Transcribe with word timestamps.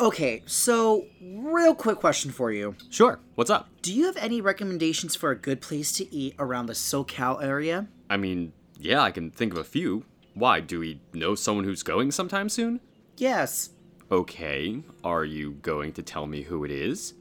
Okay, 0.00 0.42
so 0.46 1.06
real 1.22 1.74
quick 1.74 1.98
question 1.98 2.30
for 2.32 2.50
you. 2.50 2.74
Sure, 2.90 3.20
what's 3.36 3.50
up? 3.50 3.68
Do 3.80 3.92
you 3.94 4.06
have 4.06 4.16
any 4.16 4.40
recommendations 4.40 5.14
for 5.14 5.30
a 5.30 5.36
good 5.36 5.60
place 5.60 5.92
to 5.92 6.12
eat 6.14 6.34
around 6.38 6.66
the 6.66 6.72
SoCal 6.72 7.42
area? 7.42 7.86
I 8.10 8.16
mean, 8.16 8.52
yeah, 8.78 9.00
I 9.00 9.12
can 9.12 9.30
think 9.30 9.52
of 9.52 9.58
a 9.58 9.64
few. 9.64 10.04
Why, 10.34 10.58
do 10.60 10.80
we 10.80 11.00
know 11.12 11.36
someone 11.36 11.64
who's 11.64 11.84
going 11.84 12.10
sometime 12.10 12.48
soon? 12.48 12.80
Yes. 13.16 13.70
Okay, 14.10 14.82
are 15.04 15.24
you 15.24 15.52
going 15.62 15.92
to 15.92 16.02
tell 16.02 16.26
me 16.26 16.42
who 16.42 16.64
it 16.64 16.72
is? 16.72 17.14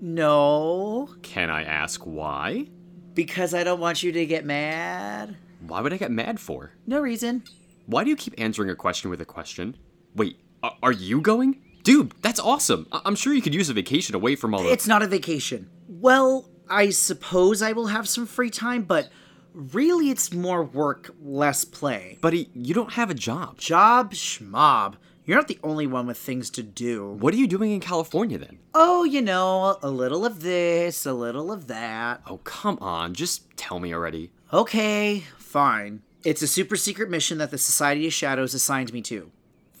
No. 0.00 1.10
Can 1.22 1.50
I 1.50 1.64
ask 1.64 2.00
why? 2.06 2.66
Because 3.12 3.52
I 3.52 3.62
don't 3.62 3.80
want 3.80 4.02
you 4.02 4.10
to 4.12 4.24
get 4.24 4.46
mad. 4.46 5.36
Why 5.66 5.82
would 5.82 5.92
I 5.92 5.98
get 5.98 6.10
mad 6.10 6.40
for? 6.40 6.72
No 6.86 7.00
reason. 7.00 7.42
Why 7.84 8.04
do 8.04 8.10
you 8.10 8.16
keep 8.16 8.34
answering 8.38 8.70
a 8.70 8.74
question 8.76 9.10
with 9.10 9.20
a 9.20 9.26
question? 9.26 9.76
Wait, 10.14 10.38
a- 10.62 10.70
are 10.82 10.92
you 10.92 11.20
going? 11.20 11.60
Dude, 11.82 12.12
that's 12.22 12.40
awesome. 12.40 12.86
I- 12.92 13.00
I'm 13.04 13.14
sure 13.16 13.32
you 13.32 13.42
could 13.42 13.54
use 13.54 13.68
a 13.70 13.74
vacation 13.74 14.14
away 14.14 14.36
from 14.36 14.54
all 14.54 14.62
the. 14.62 14.70
It's 14.72 14.86
not 14.86 15.02
a 15.02 15.06
vacation. 15.06 15.68
Well, 15.88 16.48
I 16.68 16.90
suppose 16.90 17.62
I 17.62 17.72
will 17.72 17.88
have 17.88 18.08
some 18.08 18.26
free 18.26 18.50
time, 18.50 18.82
but 18.82 19.08
really 19.54 20.10
it's 20.10 20.32
more 20.32 20.62
work, 20.62 21.14
less 21.22 21.64
play. 21.64 22.18
Buddy, 22.20 22.50
you 22.54 22.74
don't 22.74 22.92
have 22.92 23.10
a 23.10 23.14
job. 23.14 23.58
Job 23.58 24.12
schmob. 24.12 24.94
You're 25.24 25.36
not 25.36 25.48
the 25.48 25.58
only 25.62 25.86
one 25.86 26.06
with 26.06 26.16
things 26.18 26.50
to 26.50 26.62
do. 26.62 27.08
What 27.12 27.34
are 27.34 27.36
you 27.36 27.46
doing 27.46 27.70
in 27.72 27.80
California 27.80 28.38
then? 28.38 28.58
Oh, 28.74 29.04
you 29.04 29.20
know, 29.22 29.78
a 29.82 29.90
little 29.90 30.24
of 30.24 30.40
this, 30.42 31.06
a 31.06 31.12
little 31.12 31.52
of 31.52 31.66
that. 31.68 32.22
Oh, 32.26 32.38
come 32.38 32.78
on, 32.80 33.14
just 33.14 33.44
tell 33.56 33.78
me 33.78 33.92
already. 33.94 34.32
Okay, 34.52 35.24
fine. 35.38 36.02
It's 36.24 36.42
a 36.42 36.46
super 36.48 36.76
secret 36.76 37.10
mission 37.10 37.38
that 37.38 37.50
the 37.50 37.58
Society 37.58 38.06
of 38.06 38.12
Shadows 38.12 38.54
assigned 38.54 38.92
me 38.92 39.02
to. 39.02 39.30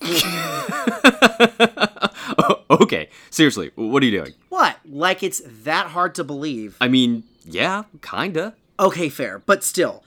okay, 2.70 3.08
seriously, 3.30 3.70
what 3.74 4.02
are 4.02 4.06
you 4.06 4.18
doing? 4.18 4.34
What? 4.48 4.76
Like 4.84 5.22
it's 5.22 5.42
that 5.64 5.88
hard 5.88 6.14
to 6.16 6.24
believe? 6.24 6.76
I 6.80 6.88
mean, 6.88 7.24
yeah, 7.44 7.84
kinda. 8.02 8.54
Okay, 8.78 9.08
fair, 9.08 9.40
but 9.40 9.64
still. 9.64 10.02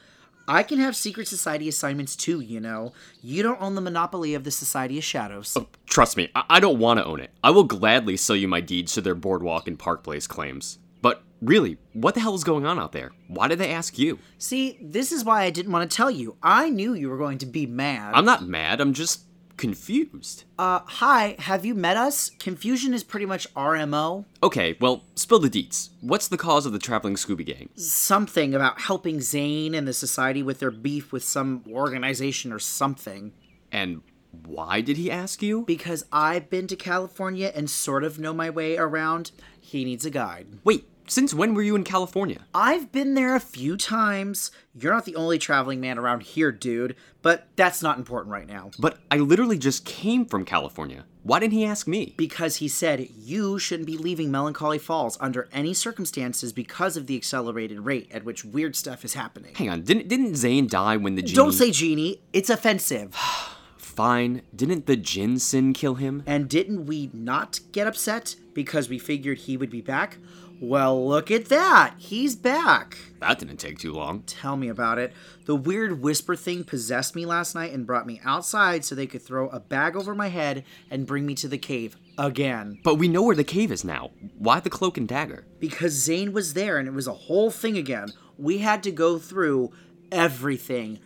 I 0.46 0.64
can 0.64 0.80
have 0.80 0.96
secret 0.96 1.28
society 1.30 1.70
assignments 1.70 2.18
too, 2.18 2.42
you 2.42 2.60
know. 2.60 2.92
You 3.22 3.44
don't 3.44 3.62
own 3.62 3.76
the 3.76 3.82
monopoly 3.82 4.34
of 4.34 4.44
the 4.44 4.52
Society 4.52 4.98
of 4.98 5.04
Shadows. 5.04 5.56
Oh, 5.58 5.68
trust 5.86 6.18
me, 6.18 6.30
I, 6.36 6.44
I 6.50 6.60
don't 6.60 6.80
want 6.80 7.00
to 7.00 7.06
own 7.06 7.22
it. 7.22 7.32
I 7.44 7.52
will 7.52 7.64
gladly 7.64 8.18
sell 8.18 8.36
you 8.36 8.50
my 8.50 8.60
deeds 8.60 8.94
to 8.94 9.02
their 9.02 9.16
boardwalk 9.16 9.68
and 9.68 9.80
park 9.80 10.04
place 10.04 10.28
claims. 10.28 10.80
But 11.02 11.24
really, 11.42 11.78
what 11.94 12.14
the 12.14 12.20
hell 12.20 12.36
is 12.36 12.44
going 12.44 12.66
on 12.66 12.78
out 12.78 12.92
there? 12.92 13.12
Why 13.28 13.48
did 13.48 13.60
they 13.60 13.72
ask 13.72 13.98
you? 13.98 14.20
See, 14.38 14.78
this 14.82 15.14
is 15.14 15.24
why 15.24 15.44
I 15.44 15.50
didn't 15.50 15.72
want 15.72 15.90
to 15.90 15.96
tell 15.96 16.12
you. 16.12 16.36
I 16.44 16.70
knew 16.70 16.94
you 16.94 17.10
were 17.10 17.18
going 17.18 17.38
to 17.38 17.46
be 17.46 17.66
mad. 17.66 18.14
I'm 18.14 18.26
not 18.26 18.46
mad, 18.46 18.82
I'm 18.82 18.94
just 18.94 19.22
confused. 19.64 20.44
Uh, 20.60 20.82
hi, 20.84 21.38
have 21.40 21.64
you 21.64 21.74
met 21.74 21.96
us? 21.96 22.32
Confusion 22.32 22.94
is 22.94 23.02
pretty 23.02 23.26
much 23.26 23.48
RMO. 23.54 24.26
Okay, 24.44 24.76
well, 24.82 25.06
spill 25.16 25.40
the 25.40 25.50
deets. 25.50 25.88
What's 26.02 26.28
the 26.28 26.36
cause 26.36 26.66
of 26.66 26.74
the 26.74 26.80
traveling 26.80 27.16
Scooby 27.16 27.46
Gang? 27.46 27.70
Something 27.76 28.54
about 28.54 28.82
helping 28.82 29.22
Zane 29.22 29.74
and 29.74 29.88
the 29.88 29.94
society 29.94 30.44
with 30.44 30.60
their 30.60 30.70
beef 30.70 31.14
with 31.14 31.24
some 31.24 31.64
organization 31.72 32.52
or 32.52 32.60
something. 32.60 33.32
And 33.72 34.02
why 34.46 34.82
did 34.82 34.98
he 34.98 35.10
ask 35.10 35.42
you? 35.42 35.62
Because 35.62 36.04
I've 36.12 36.50
been 36.50 36.68
to 36.68 36.76
California 36.76 37.50
and 37.56 37.70
sort 37.70 38.04
of 38.04 38.20
know 38.20 38.34
my 38.34 38.50
way 38.50 38.76
around, 38.76 39.32
he 39.62 39.86
needs 39.86 40.06
a 40.06 40.10
guide. 40.10 40.48
Wait, 40.66 40.90
since 41.08 41.34
when 41.34 41.54
were 41.54 41.62
you 41.62 41.76
in 41.76 41.84
California? 41.84 42.46
I've 42.54 42.92
been 42.92 43.14
there 43.14 43.36
a 43.36 43.40
few 43.40 43.78
times. 43.78 44.52
You're 44.74 44.94
not 44.94 45.06
the 45.06 45.16
only 45.16 45.38
traveling 45.38 45.80
man 45.82 45.98
around 45.98 46.24
here, 46.24 46.52
dude, 46.52 46.96
but 47.22 47.48
that's 47.56 47.82
not 47.84 47.98
important 47.98 48.32
right 48.32 48.48
now. 48.48 48.72
But 48.80 48.98
I 49.12 49.18
literally 49.18 49.58
just 49.58 49.86
came 49.86 50.26
from 50.26 50.46
California. 50.46 51.06
Why 51.24 51.40
didn't 51.40 51.54
he 51.54 51.66
ask 51.66 51.88
me? 51.88 52.14
Because 52.18 52.58
he 52.58 52.68
said 52.68 53.08
you 53.16 53.58
shouldn't 53.60 53.88
be 53.88 53.98
leaving 53.98 54.30
Melancholy 54.30 54.78
Falls 54.80 55.18
under 55.22 55.48
any 55.54 55.74
circumstances 55.74 56.52
because 56.52 56.98
of 56.98 57.08
the 57.08 57.16
accelerated 57.16 57.80
rate 57.82 58.10
at 58.12 58.26
which 58.26 58.44
weird 58.44 58.76
stuff 58.76 59.06
is 59.06 59.14
happening. 59.14 59.56
Hang 59.56 59.70
on, 59.70 59.84
didn't 59.84 60.08
didn't 60.10 60.36
Zane 60.36 60.68
die 60.68 60.98
when 60.98 61.16
the 61.16 61.22
genie? 61.22 61.36
Don't 61.36 61.54
say 61.54 61.72
genie, 61.72 62.22
it's 62.34 62.50
offensive. 62.50 63.16
Fine, 63.78 64.42
didn't 64.56 64.88
the 64.88 64.96
Jin 64.96 65.38
Sin 65.38 65.72
kill 65.72 65.96
him? 65.96 66.24
and 66.26 66.50
didn't 66.50 66.88
we 66.88 67.12
not 67.14 67.60
get 67.72 67.86
upset 67.86 68.36
because 68.56 68.90
we 68.90 68.98
figured 68.98 69.38
he 69.40 69.56
would 69.56 69.70
be 69.70 69.82
back? 69.82 70.18
Well, 70.64 71.06
look 71.06 71.30
at 71.30 71.48
that. 71.50 71.96
He's 71.98 72.38
back. 72.38 72.98
That 73.20 73.38
didn't 73.38 73.58
take 73.58 73.80
too 73.80 73.92
long. 73.92 74.22
Tell 74.22 74.56
me 74.56 74.70
about 74.70 74.98
it. 74.98 75.12
The 75.44 75.58
weird 75.58 76.02
whisper 76.02 76.38
thing 76.38 76.64
possessed 76.64 77.18
me 77.18 77.26
last 77.26 77.54
night 77.54 77.74
and 77.74 77.86
brought 77.86 78.08
me 78.08 78.22
outside 78.24 78.86
so 78.86 78.96
they 78.96 79.06
could 79.06 79.22
throw 79.22 79.50
a 79.50 79.60
bag 79.60 79.98
over 79.98 80.16
my 80.16 80.30
head 80.30 80.64
and 80.90 81.06
bring 81.06 81.26
me 81.26 81.36
to 81.36 81.50
the 81.50 81.58
cave 81.58 81.98
again. 82.18 82.80
But 82.82 82.96
we 82.96 83.10
know 83.10 83.24
where 83.24 83.36
the 83.36 83.44
cave 83.44 83.74
is 83.74 83.84
now. 83.84 84.12
Why 84.38 84.62
the 84.62 84.70
cloak 84.70 84.98
and 84.98 85.06
dagger? 85.06 85.46
Because 85.60 85.92
Zane 85.92 86.32
was 86.32 86.54
there 86.54 86.78
and 86.78 86.88
it 86.88 86.94
was 86.94 87.08
a 87.08 87.14
whole 87.14 87.52
thing 87.52 87.78
again. 87.78 88.14
We 88.38 88.60
had 88.60 88.84
to 88.84 88.92
go 88.94 89.20
through 89.20 89.74
everything 90.14 91.00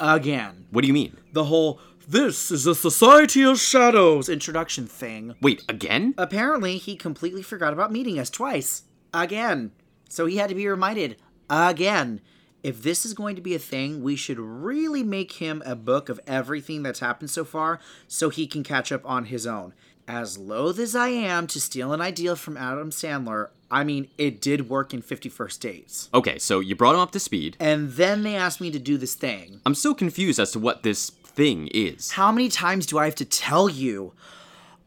again. 0.00 0.64
What 0.70 0.80
do 0.80 0.88
you 0.88 0.94
mean? 0.94 1.18
The 1.34 1.44
whole 1.44 1.78
this 2.08 2.50
is 2.50 2.66
a 2.66 2.74
Society 2.74 3.42
of 3.42 3.58
Shadows 3.58 4.30
introduction 4.30 4.86
thing. 4.86 5.34
Wait, 5.42 5.62
again? 5.68 6.14
Apparently, 6.16 6.78
he 6.78 6.96
completely 6.96 7.42
forgot 7.42 7.74
about 7.74 7.92
meeting 7.92 8.18
us 8.18 8.30
twice. 8.30 8.84
Again. 9.14 9.70
So 10.08 10.26
he 10.26 10.36
had 10.36 10.48
to 10.50 10.54
be 10.54 10.68
reminded 10.68 11.16
again. 11.48 12.20
If 12.62 12.82
this 12.82 13.04
is 13.04 13.12
going 13.14 13.36
to 13.36 13.42
be 13.42 13.54
a 13.54 13.58
thing, 13.58 14.02
we 14.02 14.16
should 14.16 14.38
really 14.38 15.02
make 15.02 15.32
him 15.32 15.62
a 15.66 15.76
book 15.76 16.08
of 16.08 16.18
everything 16.26 16.82
that's 16.82 17.00
happened 17.00 17.30
so 17.30 17.44
far 17.44 17.78
so 18.08 18.30
he 18.30 18.46
can 18.46 18.62
catch 18.62 18.90
up 18.90 19.04
on 19.04 19.26
his 19.26 19.46
own. 19.46 19.74
As 20.08 20.38
loath 20.38 20.78
as 20.78 20.96
I 20.96 21.08
am 21.08 21.46
to 21.48 21.60
steal 21.60 21.92
an 21.92 22.00
idea 22.00 22.36
from 22.36 22.56
Adam 22.56 22.90
Sandler, 22.90 23.48
I 23.70 23.84
mean, 23.84 24.08
it 24.18 24.40
did 24.40 24.68
work 24.68 24.94
in 24.94 25.02
50 25.02 25.28
First 25.28 25.60
Dates. 25.60 26.08
Okay, 26.14 26.38
so 26.38 26.60
you 26.60 26.74
brought 26.74 26.94
him 26.94 27.00
up 27.00 27.10
to 27.12 27.20
speed. 27.20 27.56
And 27.60 27.92
then 27.92 28.22
they 28.22 28.34
asked 28.34 28.60
me 28.60 28.70
to 28.70 28.78
do 28.78 28.96
this 28.96 29.14
thing. 29.14 29.60
I'm 29.66 29.74
so 29.74 29.94
confused 29.94 30.40
as 30.40 30.52
to 30.52 30.58
what 30.58 30.82
this 30.82 31.10
thing 31.10 31.68
is. 31.74 32.12
How 32.12 32.32
many 32.32 32.48
times 32.48 32.86
do 32.86 32.98
I 32.98 33.04
have 33.04 33.14
to 33.16 33.24
tell 33.24 33.68
you? 33.68 34.12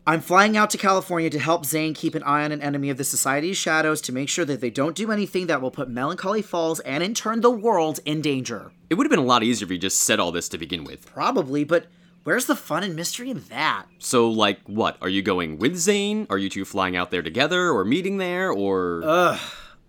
I'm 0.07 0.22
flying 0.22 0.56
out 0.56 0.69
to 0.69 0.78
California 0.78 1.29
to 1.31 1.38
help 1.38 1.66
Zane 1.66 1.94
keep 1.94 2.16
an 2.16 2.23
eye 2.23 2.45
on 2.45 2.53
an 2.53 2.62
enemy 2.62 2.90
of 2.90 2.95
the 2.95 3.03
Society 3.03 3.50
of 3.50 3.57
Shadows 3.57 4.00
to 4.03 4.13
make 4.13 4.29
sure 4.29 4.45
that 4.45 4.62
they 4.62 4.69
don't 4.69 4.95
do 4.95 5.12
anything 5.12 5.47
that 5.47 5.62
will 5.62 5.69
put 5.69 5.90
Melancholy 5.90 6.41
Falls 6.41 6.79
and 6.79 7.03
in 7.03 7.13
turn 7.13 7.41
the 7.41 7.51
world 7.51 8.00
in 8.06 8.22
danger. 8.22 8.72
It 8.90 8.94
would 8.94 9.03
have 9.03 9.12
been 9.12 9.19
a 9.19 9.23
lot 9.23 9.44
easier 9.44 9.66
if 9.66 9.72
you 9.72 9.78
just 9.78 10.00
said 10.00 10.22
all 10.22 10.31
this 10.31 10.47
to 10.47 10.57
begin 10.57 10.85
with. 10.85 11.06
Probably, 11.07 11.66
but 11.66 11.88
where's 12.23 12.45
the 12.45 12.56
fun 12.56 12.84
and 12.84 12.95
mystery 12.95 13.29
in 13.29 13.44
that? 13.50 13.88
So, 14.00 14.29
like, 14.29 14.62
what? 14.66 14.95
Are 15.01 15.09
you 15.09 15.22
going 15.22 15.57
with 15.57 15.75
Zane? 15.75 16.25
Are 16.29 16.38
you 16.38 16.50
two 16.50 16.63
flying 16.63 16.95
out 16.95 17.12
there 17.12 17.22
together 17.22 17.69
or 17.72 17.84
meeting 17.84 18.16
there 18.16 18.50
or. 18.50 19.01
Ugh. 19.03 19.39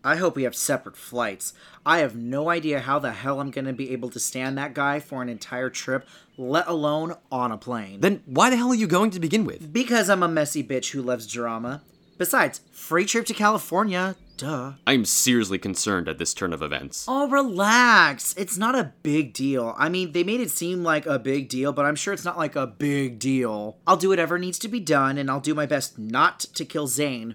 I 0.05 0.17
hope 0.17 0.37
we 0.37 0.45
have 0.45 0.55
separate 0.55 0.97
flights. 0.97 1.53
I 1.85 1.99
have 1.99 2.15
no 2.15 2.49
idea 2.51 2.81
how 2.81 2.99
the 2.99 3.13
hell 3.13 3.41
I'm 3.41 3.51
gonna 3.51 3.73
be 3.73 3.91
able 3.93 4.11
to 4.11 4.21
stand 4.21 4.57
that 4.59 4.75
guy 4.75 5.01
for 5.01 5.23
an 5.23 5.29
entire 5.29 5.71
trip, 5.71 6.07
let 6.37 6.69
alone 6.69 7.15
on 7.33 7.51
a 7.53 7.59
plane. 7.59 8.01
then 8.01 8.23
why 8.27 8.51
the 8.51 8.57
hell 8.57 8.71
are 8.71 8.75
you 8.75 8.87
going 8.87 9.11
to 9.11 9.21
begin 9.21 9.45
with? 9.45 9.73
Because 9.73 10.09
I'm 10.09 10.23
a 10.23 10.29
messy 10.29 10.63
bitch 10.63 10.91
who 10.93 11.03
loves 11.03 11.27
drama. 11.27 11.83
Besides, 12.17 12.61
free 12.73 13.05
trip 13.05 13.27
to 13.27 13.35
California. 13.35 14.17
Duh. 14.37 14.75
I'm 14.87 15.05
seriously 15.05 15.59
concerned 15.59 16.09
at 16.09 16.19
this 16.19 16.33
turn 16.33 16.53
of 16.53 16.63
events. 16.63 17.07
Oh, 17.09 17.29
relax. 17.29 18.35
It's 18.37 18.57
not 18.57 18.77
a 18.79 18.93
big 19.03 19.33
deal. 19.33 19.75
I 19.77 19.89
mean, 19.89 20.13
they 20.13 20.23
made 20.23 20.41
it 20.41 20.51
seem 20.51 20.85
like 20.85 21.07
a 21.07 21.19
big 21.19 21.49
deal, 21.49 21.73
but 21.73 21.85
I'm 21.85 21.97
sure 21.97 22.15
it's 22.15 22.25
not 22.25 22.39
like 22.39 22.55
a 22.55 22.67
big 22.67 23.19
deal. 23.19 23.79
I'll 23.85 23.97
do 23.97 24.11
whatever 24.11 24.39
needs 24.39 24.59
to 24.61 24.69
be 24.69 24.79
done, 24.79 25.19
and 25.19 25.29
I'll 25.29 25.41
do 25.41 25.57
my 25.57 25.67
best 25.67 25.99
not 25.99 26.39
to 26.41 26.65
kill 26.65 26.87
Zane. 26.87 27.35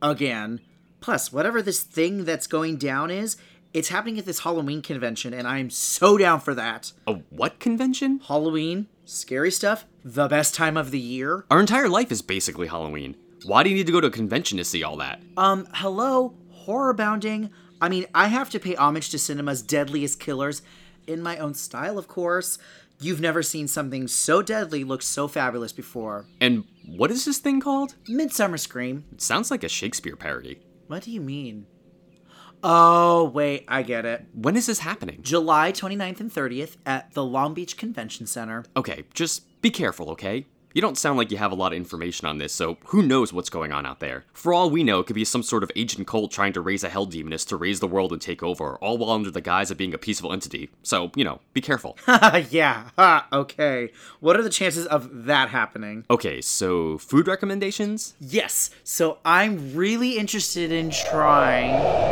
Again. 0.00 0.60
Plus, 1.00 1.32
whatever 1.32 1.62
this 1.62 1.82
thing 1.82 2.24
that's 2.24 2.46
going 2.46 2.76
down 2.76 3.10
is, 3.10 3.36
it's 3.74 3.88
happening 3.88 4.18
at 4.18 4.24
this 4.24 4.40
Halloween 4.40 4.82
convention, 4.82 5.34
and 5.34 5.46
I'm 5.46 5.70
so 5.70 6.16
down 6.16 6.40
for 6.40 6.54
that. 6.54 6.92
A 7.06 7.14
what 7.30 7.60
convention? 7.60 8.20
Halloween, 8.26 8.86
scary 9.04 9.50
stuff, 9.50 9.84
the 10.04 10.28
best 10.28 10.54
time 10.54 10.76
of 10.76 10.90
the 10.90 10.98
year. 10.98 11.44
Our 11.50 11.60
entire 11.60 11.88
life 11.88 12.10
is 12.10 12.22
basically 12.22 12.68
Halloween. 12.68 13.16
Why 13.44 13.62
do 13.62 13.70
you 13.70 13.76
need 13.76 13.86
to 13.86 13.92
go 13.92 14.00
to 14.00 14.08
a 14.08 14.12
convention 14.12 14.58
to 14.58 14.64
see 14.64 14.82
all 14.82 14.96
that? 14.96 15.20
Um, 15.36 15.68
hello, 15.74 16.34
horror 16.50 16.94
bounding. 16.94 17.50
I 17.80 17.88
mean, 17.88 18.06
I 18.14 18.28
have 18.28 18.50
to 18.50 18.58
pay 18.58 18.74
homage 18.74 19.10
to 19.10 19.18
cinema's 19.18 19.62
deadliest 19.62 20.18
killers 20.18 20.62
in 21.06 21.22
my 21.22 21.36
own 21.38 21.54
style, 21.54 21.98
of 21.98 22.08
course. 22.08 22.58
You've 23.00 23.20
never 23.20 23.44
seen 23.44 23.68
something 23.68 24.08
so 24.08 24.42
deadly 24.42 24.82
look 24.82 25.02
so 25.02 25.28
fabulous 25.28 25.72
before. 25.72 26.26
And 26.40 26.64
what 26.84 27.12
is 27.12 27.24
this 27.24 27.38
thing 27.38 27.60
called? 27.60 27.94
Midsummer 28.08 28.56
Scream. 28.56 29.04
It 29.12 29.22
sounds 29.22 29.52
like 29.52 29.62
a 29.62 29.68
Shakespeare 29.68 30.16
parody. 30.16 30.60
What 30.88 31.02
do 31.02 31.10
you 31.10 31.20
mean? 31.20 31.66
Oh, 32.64 33.24
wait, 33.24 33.66
I 33.68 33.82
get 33.82 34.06
it. 34.06 34.24
When 34.32 34.56
is 34.56 34.66
this 34.66 34.78
happening? 34.80 35.20
July 35.20 35.70
29th 35.70 36.20
and 36.20 36.32
30th 36.32 36.76
at 36.86 37.12
the 37.12 37.22
Long 37.22 37.52
Beach 37.52 37.76
Convention 37.76 38.26
Center. 38.26 38.64
Okay, 38.74 39.04
just 39.12 39.60
be 39.60 39.70
careful, 39.70 40.10
okay? 40.10 40.46
You 40.78 40.82
don't 40.82 40.96
sound 40.96 41.18
like 41.18 41.32
you 41.32 41.38
have 41.38 41.50
a 41.50 41.56
lot 41.56 41.72
of 41.72 41.76
information 41.76 42.28
on 42.28 42.38
this, 42.38 42.52
so 42.52 42.78
who 42.84 43.02
knows 43.02 43.32
what's 43.32 43.50
going 43.50 43.72
on 43.72 43.84
out 43.84 43.98
there? 43.98 44.26
For 44.32 44.54
all 44.54 44.70
we 44.70 44.84
know, 44.84 45.00
it 45.00 45.06
could 45.08 45.16
be 45.16 45.24
some 45.24 45.42
sort 45.42 45.64
of 45.64 45.72
ancient 45.74 46.06
cult 46.06 46.30
trying 46.30 46.52
to 46.52 46.60
raise 46.60 46.84
a 46.84 46.88
hell 46.88 47.04
demoness 47.04 47.44
to 47.46 47.56
raise 47.56 47.80
the 47.80 47.88
world 47.88 48.12
and 48.12 48.22
take 48.22 48.44
over, 48.44 48.76
all 48.76 48.96
while 48.96 49.10
under 49.10 49.32
the 49.32 49.40
guise 49.40 49.72
of 49.72 49.76
being 49.76 49.92
a 49.92 49.98
peaceful 49.98 50.32
entity. 50.32 50.70
So, 50.84 51.10
you 51.16 51.24
know, 51.24 51.40
be 51.52 51.60
careful. 51.60 51.98
yeah, 52.06 52.90
ha, 52.96 53.26
okay. 53.32 53.90
What 54.20 54.36
are 54.36 54.42
the 54.44 54.50
chances 54.50 54.86
of 54.86 55.24
that 55.24 55.48
happening? 55.48 56.04
Okay, 56.08 56.40
so 56.40 56.96
food 56.98 57.26
recommendations? 57.26 58.14
Yes, 58.20 58.70
so 58.84 59.18
I'm 59.24 59.74
really 59.74 60.16
interested 60.16 60.70
in 60.70 60.90
trying. 60.90 62.07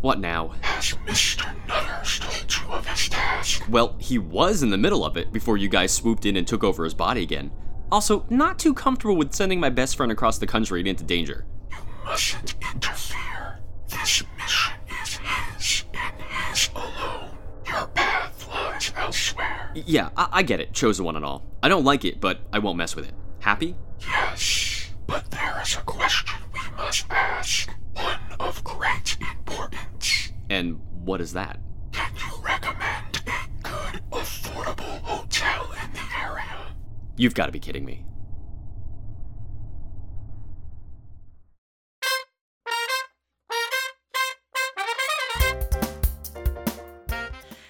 What 0.00 0.20
now? 0.20 0.48
Has 0.62 0.92
Mr. 1.06 1.44
Nutters 1.66 2.18
told 2.20 2.56
you 2.56 2.72
of 2.74 2.86
his 2.86 3.08
task? 3.08 3.64
Well, 3.68 3.96
he 3.98 4.18
was 4.18 4.62
in 4.62 4.70
the 4.70 4.78
middle 4.78 5.04
of 5.04 5.16
it 5.16 5.32
before 5.32 5.56
you 5.56 5.68
guys 5.68 5.92
swooped 5.92 6.24
in 6.26 6.36
and 6.36 6.46
took 6.46 6.62
over 6.64 6.84
his 6.84 6.94
body 6.94 7.22
again. 7.22 7.50
Also, 7.90 8.24
not 8.28 8.58
too 8.58 8.74
comfortable 8.74 9.16
with 9.16 9.32
sending 9.34 9.58
my 9.60 9.70
best 9.70 9.96
friend 9.96 10.12
across 10.12 10.38
the 10.38 10.46
country 10.46 10.80
and 10.80 10.88
into 10.88 11.04
danger. 11.04 11.46
You 11.70 11.76
mustn't 12.04 12.54
interfere. 12.74 13.58
This 13.88 14.22
mission 14.36 14.74
is 15.02 15.16
his 15.16 15.84
and 15.94 16.22
his 16.50 16.70
alone. 16.74 17.30
Your 17.66 17.86
path 17.88 18.46
lies 18.48 18.92
elsewhere. 18.96 19.72
Yeah, 19.74 20.10
I, 20.16 20.28
I 20.32 20.42
get 20.42 20.60
it, 20.60 20.72
chosen 20.74 21.04
one 21.04 21.16
and 21.16 21.24
all. 21.24 21.44
I 21.62 21.68
don't 21.68 21.84
like 21.84 22.04
it, 22.04 22.20
but 22.20 22.40
I 22.52 22.58
won't 22.58 22.76
mess 22.76 22.94
with 22.94 23.06
it. 23.08 23.14
Happy? 23.40 23.74
Yes, 24.00 24.90
but 25.06 25.30
there 25.30 25.60
is 25.62 25.76
a 25.76 25.80
question 25.80 26.38
we 26.52 26.60
must 26.76 27.06
ask. 27.10 27.70
One 27.94 28.20
of 28.38 28.62
great 28.62 29.16
importance. 29.20 30.32
And 30.58 30.80
what 31.04 31.20
is 31.20 31.34
that? 31.34 31.60
Can 31.92 32.10
you 32.16 32.42
recommend 32.42 33.22
a 33.28 33.62
good, 33.62 34.02
affordable 34.10 35.00
hotel 35.02 35.70
in 35.84 35.92
the 35.92 36.00
area? 36.20 36.42
You've 37.16 37.34
got 37.34 37.46
to 37.46 37.52
be 37.52 37.60
kidding 37.60 37.84
me. 37.84 38.04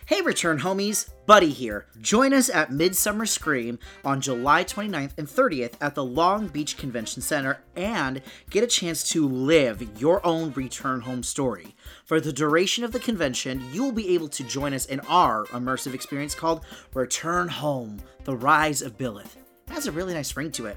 Hey, 0.08 0.22
return 0.22 0.60
homies, 0.60 1.10
Buddy 1.26 1.50
here. 1.50 1.84
Join 2.00 2.32
us 2.32 2.48
at 2.48 2.72
Midsummer 2.72 3.26
Scream 3.26 3.78
on 4.06 4.22
July 4.22 4.64
29th 4.64 5.12
and 5.18 5.28
30th 5.28 5.74
at 5.82 5.94
the 5.94 6.02
Long 6.02 6.48
Beach 6.48 6.78
Convention 6.78 7.20
Center 7.20 7.60
and 7.76 8.22
get 8.48 8.64
a 8.64 8.66
chance 8.66 9.06
to 9.10 9.28
live 9.28 9.86
your 10.00 10.26
own 10.26 10.54
return 10.54 11.02
home 11.02 11.22
story. 11.22 11.76
For 12.06 12.22
the 12.22 12.32
duration 12.32 12.84
of 12.84 12.92
the 12.92 13.00
convention, 13.00 13.62
you 13.70 13.84
will 13.84 13.92
be 13.92 14.14
able 14.14 14.28
to 14.28 14.44
join 14.44 14.72
us 14.72 14.86
in 14.86 15.00
our 15.00 15.44
immersive 15.48 15.92
experience 15.92 16.34
called 16.34 16.64
Return 16.94 17.48
Home 17.48 18.00
The 18.24 18.34
Rise 18.34 18.80
of 18.80 18.96
Billith. 18.96 19.36
Has 19.78 19.86
a 19.86 19.92
really 19.92 20.12
nice 20.12 20.36
ring 20.36 20.50
to 20.50 20.66
it. 20.66 20.76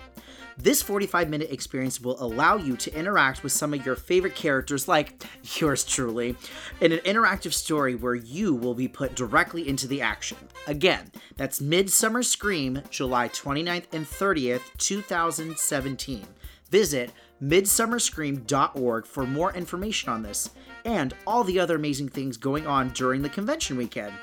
This 0.59 0.83
45 0.83 1.27
minute 1.27 1.51
experience 1.51 1.99
will 1.99 2.23
allow 2.23 2.57
you 2.57 2.77
to 2.77 2.93
interact 2.95 3.41
with 3.41 3.51
some 3.51 3.73
of 3.73 3.83
your 3.83 3.95
favorite 3.95 4.35
characters, 4.35 4.87
like 4.87 5.23
yours 5.59 5.83
truly, 5.83 6.35
in 6.81 6.91
an 6.91 6.99
interactive 6.99 7.51
story 7.51 7.95
where 7.95 8.13
you 8.13 8.53
will 8.53 8.75
be 8.75 8.87
put 8.87 9.15
directly 9.15 9.67
into 9.67 9.87
the 9.87 10.03
action. 10.03 10.37
Again, 10.67 11.11
that's 11.35 11.59
Midsummer 11.59 12.21
Scream, 12.21 12.83
July 12.91 13.27
29th 13.29 13.91
and 13.91 14.05
30th, 14.05 14.61
2017. 14.77 16.27
Visit 16.69 17.11
midsummerscream.org 17.43 19.07
for 19.07 19.25
more 19.25 19.51
information 19.55 20.09
on 20.09 20.21
this 20.21 20.51
and 20.85 21.15
all 21.25 21.43
the 21.43 21.59
other 21.59 21.75
amazing 21.75 22.09
things 22.09 22.37
going 22.37 22.67
on 22.67 22.89
during 22.89 23.23
the 23.23 23.29
convention 23.29 23.77
weekend. 23.77 24.13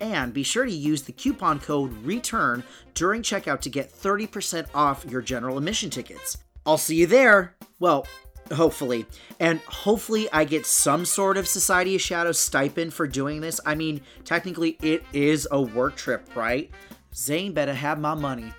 And 0.00 0.32
be 0.32 0.42
sure 0.42 0.64
to 0.64 0.72
use 0.72 1.02
the 1.02 1.12
coupon 1.12 1.60
code 1.60 1.92
RETURN 2.04 2.62
during 2.94 3.22
checkout 3.22 3.60
to 3.60 3.70
get 3.70 3.92
30% 3.92 4.66
off 4.74 5.04
your 5.04 5.22
general 5.22 5.58
admission 5.58 5.90
tickets. 5.90 6.38
I'll 6.66 6.78
see 6.78 6.96
you 6.96 7.06
there. 7.06 7.54
Well, 7.78 8.06
hopefully. 8.52 9.06
And 9.40 9.60
hopefully, 9.60 10.28
I 10.32 10.44
get 10.44 10.66
some 10.66 11.04
sort 11.04 11.36
of 11.36 11.46
Society 11.46 11.94
of 11.94 12.00
Shadows 12.00 12.38
stipend 12.38 12.94
for 12.94 13.06
doing 13.06 13.40
this. 13.40 13.60
I 13.64 13.74
mean, 13.74 14.00
technically, 14.24 14.78
it 14.82 15.04
is 15.12 15.46
a 15.50 15.60
work 15.60 15.96
trip, 15.96 16.28
right? 16.34 16.70
Zane 17.14 17.52
better 17.52 17.74
have 17.74 17.98
my 18.00 18.14
money. 18.14 18.52